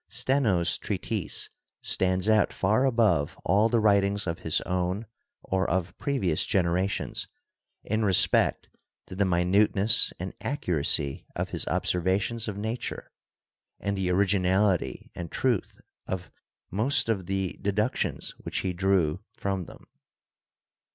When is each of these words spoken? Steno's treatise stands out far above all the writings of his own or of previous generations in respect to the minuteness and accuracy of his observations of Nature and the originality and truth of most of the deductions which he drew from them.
Steno's 0.09 0.79
treatise 0.79 1.51
stands 1.83 2.27
out 2.27 2.51
far 2.51 2.85
above 2.85 3.37
all 3.45 3.69
the 3.69 3.79
writings 3.79 4.25
of 4.25 4.39
his 4.39 4.59
own 4.61 5.05
or 5.43 5.69
of 5.69 5.95
previous 5.99 6.43
generations 6.43 7.27
in 7.83 8.03
respect 8.03 8.67
to 9.05 9.15
the 9.15 9.25
minuteness 9.25 10.11
and 10.17 10.33
accuracy 10.41 11.27
of 11.35 11.49
his 11.51 11.67
observations 11.67 12.47
of 12.47 12.57
Nature 12.57 13.11
and 13.79 13.95
the 13.95 14.09
originality 14.09 15.11
and 15.13 15.31
truth 15.31 15.79
of 16.07 16.31
most 16.71 17.07
of 17.07 17.27
the 17.27 17.59
deductions 17.61 18.31
which 18.39 18.61
he 18.61 18.73
drew 18.73 19.19
from 19.37 19.65
them. 19.65 19.85